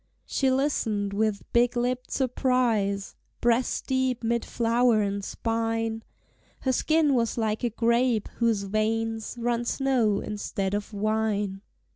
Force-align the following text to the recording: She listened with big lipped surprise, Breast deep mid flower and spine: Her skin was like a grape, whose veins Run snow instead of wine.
She 0.25 0.49
listened 0.49 1.13
with 1.13 1.43
big 1.53 1.77
lipped 1.77 2.09
surprise, 2.09 3.15
Breast 3.39 3.85
deep 3.85 4.23
mid 4.23 4.43
flower 4.43 5.03
and 5.03 5.23
spine: 5.23 6.01
Her 6.61 6.71
skin 6.71 7.13
was 7.13 7.37
like 7.37 7.63
a 7.63 7.69
grape, 7.69 8.27
whose 8.37 8.63
veins 8.63 9.37
Run 9.39 9.63
snow 9.63 10.19
instead 10.19 10.73
of 10.73 10.91
wine. 10.91 11.61